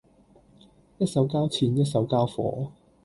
[0.97, 2.71] 一手交錢一手交貨